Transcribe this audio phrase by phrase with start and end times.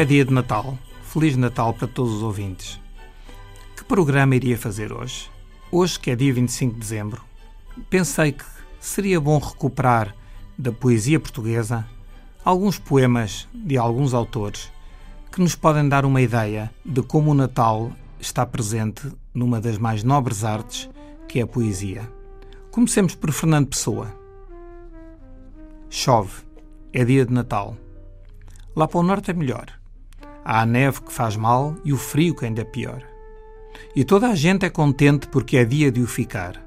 [0.00, 0.78] É dia de Natal.
[1.02, 2.80] Feliz Natal para todos os ouvintes.
[3.76, 5.30] Que programa iria fazer hoje?
[5.70, 7.22] Hoje, que é dia 25 de dezembro,
[7.90, 8.44] pensei que
[8.80, 10.16] seria bom recuperar
[10.56, 11.86] da poesia portuguesa
[12.42, 14.72] alguns poemas de alguns autores
[15.30, 19.02] que nos podem dar uma ideia de como o Natal está presente
[19.34, 20.88] numa das mais nobres artes,
[21.28, 22.10] que é a poesia.
[22.70, 24.10] Comecemos por Fernando Pessoa.
[25.90, 26.40] Chove.
[26.90, 27.76] É dia de Natal.
[28.74, 29.79] Lá para o norte é melhor.
[30.52, 33.04] Há a neve que faz mal e o frio que ainda é pior.
[33.94, 36.60] E toda a gente é contente porque é dia de o ficar.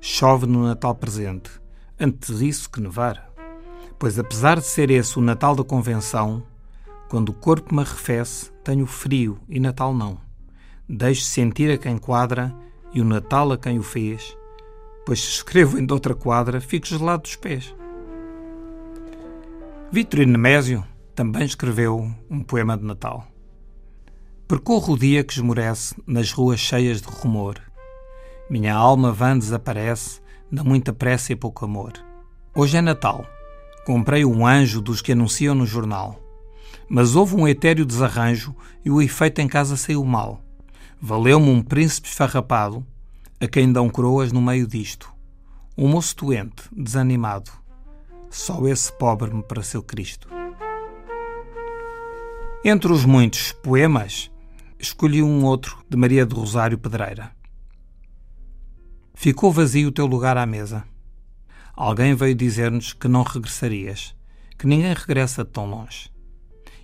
[0.00, 1.50] Chove no Natal presente,
[1.98, 3.28] antes disso que nevar.
[3.98, 6.44] Pois apesar de ser esse o Natal da convenção,
[7.08, 10.20] quando o corpo me arrefece, tenho frio e Natal não.
[10.88, 12.54] Deixo sentir a quem quadra
[12.94, 14.36] e o Natal a quem o fez,
[15.04, 17.74] pois se escrevo em outra quadra, fico gelado dos pés.
[19.90, 20.84] Vitorino Nemésio
[21.18, 23.26] também escreveu um poema de Natal.
[24.46, 27.60] Percorro o dia que esmorece nas ruas cheias de rumor.
[28.48, 31.94] Minha alma vã desaparece na muita pressa e pouco amor.
[32.54, 33.26] Hoje é Natal.
[33.84, 36.22] Comprei um anjo dos que anunciam no jornal.
[36.88, 38.54] Mas houve um etéreo desarranjo
[38.84, 40.40] e o efeito em casa saiu mal.
[41.00, 42.86] Valeu-me um príncipe esfarrapado,
[43.40, 45.12] a quem dão coroas no meio disto.
[45.76, 47.50] Um moço doente, desanimado.
[48.30, 50.37] Só esse pobre me pareceu Cristo.
[52.64, 54.32] Entre os muitos poemas,
[54.80, 57.30] escolhi um outro de Maria do Rosário Pedreira.
[59.14, 60.84] Ficou vazio o teu lugar à mesa.
[61.72, 64.12] Alguém veio dizer-nos que não regressarias,
[64.58, 66.10] que ninguém regressa de tão longe.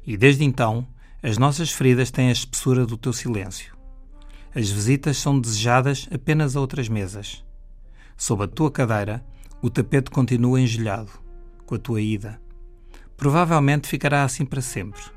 [0.06, 0.86] E desde então,
[1.20, 3.76] as nossas feridas têm a espessura do teu silêncio.
[4.54, 7.44] As visitas são desejadas apenas a outras mesas.
[8.16, 9.26] Sob a tua cadeira,
[9.60, 11.10] o tapete continua engelhado,
[11.66, 12.40] com a tua ida.
[13.16, 15.13] Provavelmente ficará assim para sempre.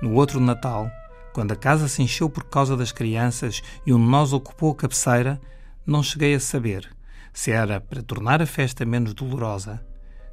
[0.00, 0.90] No outro Natal,
[1.32, 4.74] quando a casa se encheu por causa das crianças e um de nós ocupou a
[4.74, 5.40] cabeceira,
[5.86, 6.90] não cheguei a saber
[7.32, 9.84] se era para tornar a festa menos dolorosa,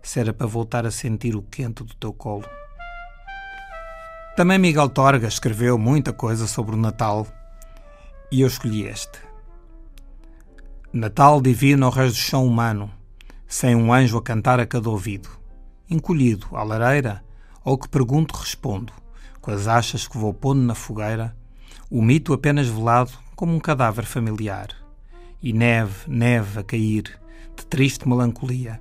[0.01, 2.45] se era para voltar a sentir o quente do teu colo.
[4.35, 7.27] Também Miguel Torga escreveu muita coisa sobre o Natal
[8.31, 9.19] e eu escolhi este.
[10.91, 12.89] Natal divino ao resto do chão humano,
[13.45, 15.29] sem um anjo a cantar a cada ouvido,
[15.89, 17.23] encolhido à lareira,
[17.63, 19.02] ao que pergunto respondo
[19.43, 21.35] com as achas que vou pondo na fogueira,
[21.91, 24.69] o mito apenas velado como um cadáver familiar.
[25.41, 27.19] E neve, neve a cair,
[27.53, 28.79] de triste melancolia,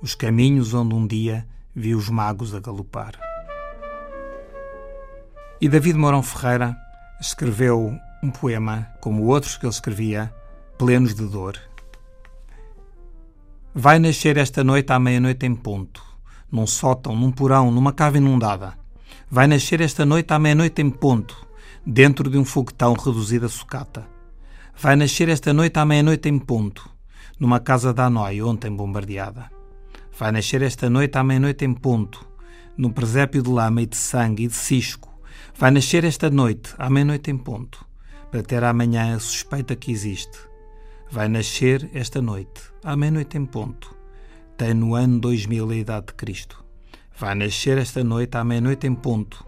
[0.00, 3.20] os caminhos onde um dia vi os magos a galopar.
[5.60, 6.74] E David Mourão Ferreira
[7.20, 10.32] escreveu um poema, como outros que ele escrevia,
[10.78, 11.58] plenos de dor.
[13.74, 16.02] Vai nascer esta noite à meia-noite em ponto,
[16.50, 18.80] num sótão, num porão, numa cava inundada
[19.30, 21.46] vai nascer esta noite à meia-noite em ponto,
[21.86, 24.06] dentro de um foguetão reduzido a sucata.
[24.76, 26.88] Vai nascer esta noite à meia-noite em ponto,
[27.38, 29.50] numa casa da Hanoi ontem bombardeada.
[30.18, 32.26] Vai nascer esta noite à meia-noite em ponto,
[32.76, 35.12] num presépio de lama e de sangue e de cisco.
[35.56, 37.84] Vai nascer esta noite à meia-noite em ponto,
[38.30, 40.38] para ter amanhã a suspeita que existe.
[41.10, 43.94] Vai nascer esta noite à meia-noite em ponto,
[44.56, 46.61] tem no ano 2000 a idade de Cristo.
[47.22, 49.46] Vai nascer esta noite à meia-noite em ponto.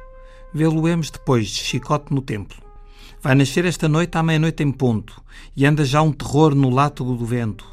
[0.55, 2.57] Vê-lo-emos depois de chicote no templo.
[3.21, 5.21] Vai nascer esta noite à meia-noite em ponto,
[5.57, 7.67] e anda já um terror no látigo do vento.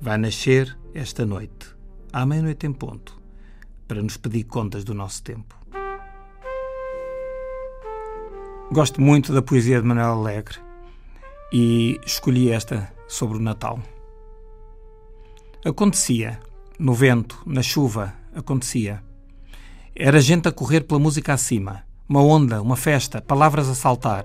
[0.00, 1.66] Vai nascer esta noite,
[2.10, 3.20] à meia-noite em ponto,
[3.86, 5.54] para nos pedir contas do nosso tempo.
[8.72, 10.56] Gosto muito da poesia de Manuel Alegre
[11.52, 13.82] e escolhi esta sobre o Natal.
[15.62, 16.40] Acontecia,
[16.78, 19.09] no vento, na chuva, acontecia.
[19.94, 24.24] Era gente a correr pela música acima, uma onda, uma festa, palavras a saltar.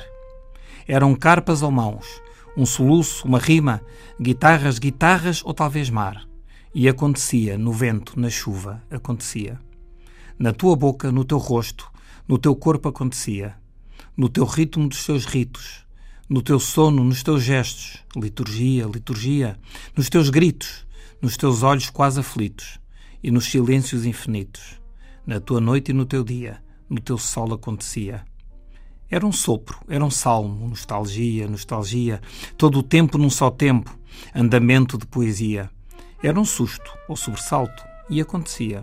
[0.88, 2.22] Eram carpas ou mãos,
[2.56, 3.82] um soluço, uma rima,
[4.22, 6.28] guitarras, guitarras ou talvez mar.
[6.74, 9.60] E acontecia, no vento, na chuva, acontecia.
[10.38, 11.92] Na tua boca, no teu rosto,
[12.28, 13.56] no teu corpo acontecia.
[14.16, 15.84] No teu ritmo dos teus ritos,
[16.30, 19.58] no teu sono, nos teus gestos, liturgia, liturgia,
[19.98, 20.86] nos teus gritos,
[21.22, 22.80] nos teus olhos quase aflitos
[23.24, 24.85] e nos silêncios infinitos.
[25.26, 28.24] Na tua noite e no teu dia, no teu sol acontecia.
[29.10, 32.22] Era um sopro, era um salmo, nostalgia, nostalgia,
[32.56, 33.98] todo o tempo num só tempo,
[34.36, 35.70] andamento de poesia.
[36.24, 38.82] Era um susto ou sobressalto, e acontecia.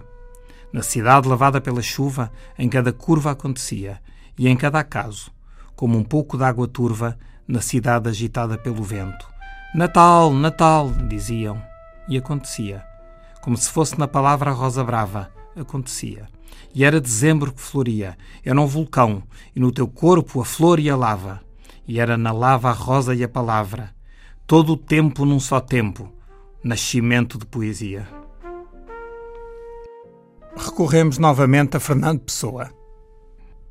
[0.72, 4.00] Na cidade lavada pela chuva, em cada curva acontecia,
[4.36, 5.30] e em cada acaso,
[5.76, 7.16] como um pouco de água turva,
[7.46, 9.28] na cidade agitada pelo vento.
[9.74, 11.62] Natal, Natal, diziam,
[12.08, 12.84] e acontecia.
[13.40, 15.30] Como se fosse na palavra rosa brava,
[15.60, 16.28] acontecia.
[16.74, 19.22] E era dezembro que floria, era um vulcão,
[19.54, 21.40] e no teu corpo a flor e a lava.
[21.86, 23.94] E era na lava a rosa e a palavra,
[24.46, 26.12] todo o tempo num só tempo,
[26.62, 28.06] nascimento de poesia.
[30.56, 32.70] Recorremos novamente a Fernando Pessoa.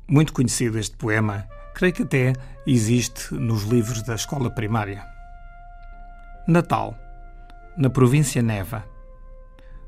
[0.08, 2.32] Muito conhecido este poema, creio que até
[2.66, 5.04] existe nos livros da escola primária.
[6.46, 6.96] Natal.
[7.76, 8.84] Na província neva.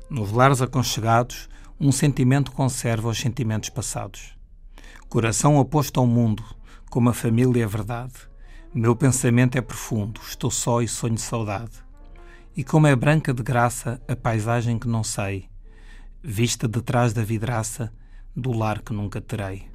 [0.09, 1.49] Nos lares aconchegados,
[1.79, 4.35] um sentimento conserva os sentimentos passados.
[5.09, 6.43] Coração oposto ao mundo,
[6.89, 8.13] como a família é verdade.
[8.73, 11.83] Meu pensamento é profundo, estou só e sonho saudade.
[12.55, 15.49] E como é branca de graça a paisagem que não sei,
[16.23, 17.91] vista detrás da vidraça
[18.33, 19.69] do lar que nunca terei.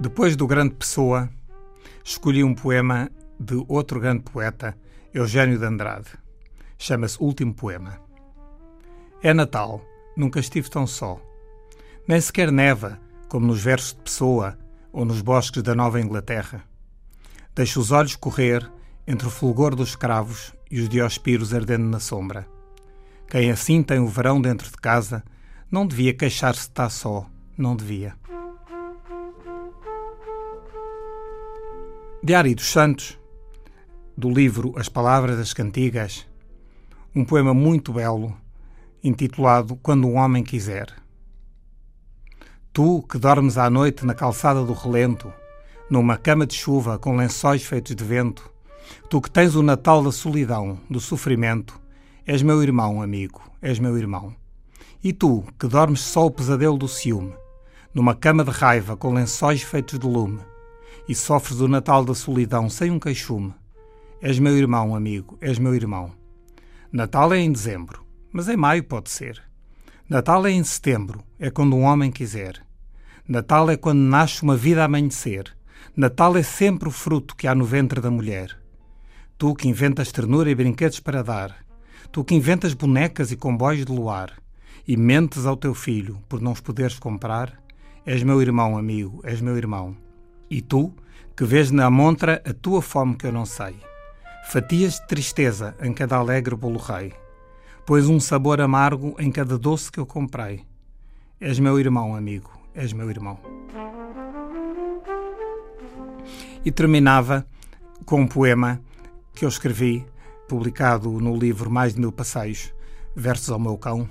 [0.00, 1.30] Depois do grande Pessoa,
[2.04, 4.76] escolhi um poema de outro grande poeta,
[5.14, 6.08] Eugênio de Andrade.
[6.76, 8.00] Chama-se Último Poema.
[9.22, 9.84] É Natal
[10.16, 11.20] nunca estive tão só.
[12.06, 12.98] Nem sequer neva,
[13.28, 14.58] como nos versos de Pessoa
[14.92, 16.64] ou nos bosques da Nova Inglaterra.
[17.54, 18.68] Deixo os olhos correr
[19.06, 22.46] entre o fulgor dos cravos e os diospiros ardendo na sombra.
[23.28, 25.22] Quem assim tem o verão dentro de casa
[25.70, 27.26] não devia queixar-se de estar só,
[27.56, 28.14] não devia.
[32.22, 33.18] Diário dos Santos,
[34.16, 36.26] do livro As Palavras das Cantigas,
[37.14, 38.36] um poema muito belo
[39.02, 40.88] intitulado Quando um Homem Quiser.
[42.72, 45.32] Tu que dormes à noite na calçada do relento,
[45.88, 48.48] numa cama de chuva com lençóis feitos de vento,
[49.08, 51.80] tu que tens o Natal da solidão, do sofrimento,
[52.26, 54.34] és meu irmão, amigo, és meu irmão.
[55.02, 57.32] E tu que dormes só o pesadelo do ciúme,
[57.94, 60.40] numa cama de raiva com lençóis feitos de lume,
[61.08, 63.54] e sofres o Natal da solidão sem um queixume,
[64.20, 66.12] és meu irmão, amigo, és meu irmão.
[66.92, 69.42] Natal é em dezembro mas em maio pode ser.
[70.08, 72.60] Natal é em setembro, é quando um homem quiser.
[73.26, 75.56] Natal é quando nasce uma vida a amanhecer.
[75.96, 78.56] Natal é sempre o fruto que há no ventre da mulher.
[79.38, 81.56] Tu que inventas ternura e brinquedos para dar.
[82.10, 84.32] Tu que inventas bonecas e comboios de luar.
[84.86, 87.62] E mentes ao teu filho por não os poderes comprar.
[88.04, 89.96] És meu irmão, amigo, és meu irmão.
[90.50, 90.92] E tu,
[91.36, 93.76] que vês na montra a tua fome que eu não sei.
[94.48, 97.12] Fatias de tristeza em cada alegre bolo rei
[97.90, 100.64] pois um sabor amargo em cada doce que eu comprei.
[101.40, 103.36] És meu irmão, amigo, és meu irmão.
[106.64, 107.44] E terminava
[108.06, 108.80] com um poema
[109.34, 110.06] que eu escrevi,
[110.48, 112.72] publicado no livro Mais de Mil Passeios,
[113.16, 114.08] Versos ao Meu Cão,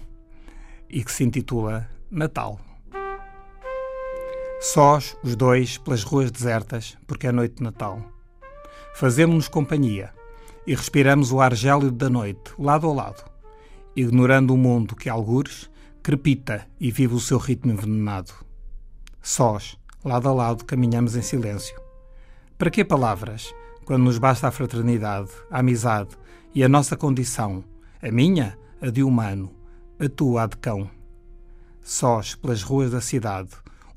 [0.89, 2.59] e que se intitula Natal.
[4.59, 8.03] Sós, os dois, pelas ruas desertas, porque é noite de Natal.
[8.93, 10.13] Fazemos-nos companhia
[10.67, 13.38] e respiramos o ar gélido da noite, lado a lado
[14.01, 15.70] ignorando o mundo que, algures,
[16.01, 18.32] crepita e vive o seu ritmo envenenado.
[19.22, 21.79] Sós, lado a lado, caminhamos em silêncio.
[22.58, 23.53] Para que palavras,
[23.86, 26.12] quando nos basta a fraternidade, a amizade
[26.56, 27.63] e a nossa condição,
[28.01, 29.53] a minha, a de humano,
[30.00, 30.89] a tua, a de cão?
[31.82, 33.50] Sós, pelas ruas da cidade,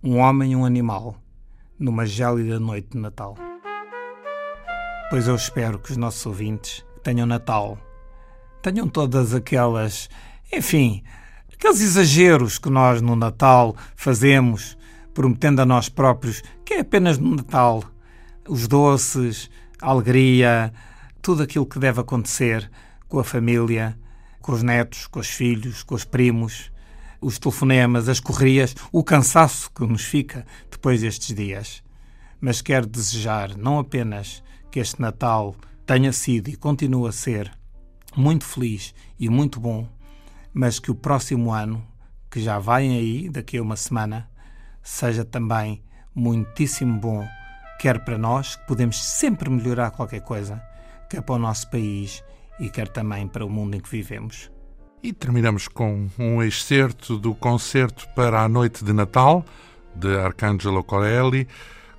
[0.02, 1.16] um homem e um animal,
[1.78, 3.36] numa gélida noite de Natal.
[5.10, 7.78] Pois eu espero que os nossos ouvintes tenham Natal
[8.62, 10.08] tenham todas aquelas,
[10.52, 11.02] enfim,
[11.52, 14.78] aqueles exageros que nós no Natal fazemos,
[15.12, 17.84] prometendo a nós próprios que é apenas no Natal
[18.48, 19.50] os doces,
[19.80, 20.72] a alegria,
[21.20, 22.70] tudo aquilo que deve acontecer
[23.08, 23.98] com a família,
[24.40, 26.70] com os netos, com os filhos, com os primos,
[27.20, 31.82] os telefonemas, as correrias, o cansaço que nos fica depois destes dias.
[32.40, 35.54] Mas quero desejar não apenas que este Natal
[35.86, 37.52] tenha sido e continue a ser
[38.16, 39.88] muito feliz e muito bom,
[40.52, 41.84] mas que o próximo ano,
[42.30, 44.28] que já vai aí, daqui a uma semana,
[44.82, 45.82] seja também
[46.14, 47.26] muitíssimo bom,
[47.78, 50.62] quer para nós, que podemos sempre melhorar qualquer coisa,
[51.08, 52.22] quer para o nosso país
[52.60, 54.50] e quer também para o mundo em que vivemos.
[55.02, 59.44] E terminamos com um excerto do concerto para a noite de Natal
[59.94, 61.48] de Arcangelo Corelli,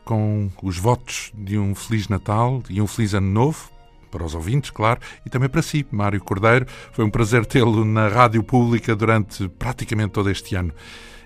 [0.05, 3.71] com os votos de um Feliz Natal e um Feliz Ano Novo
[4.13, 6.67] para os ouvintes, claro, e também para si, Mário Cordeiro.
[6.91, 10.71] Foi um prazer tê-lo na Rádio Pública durante praticamente todo este ano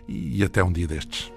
[0.08, 1.37] e até um dia destes.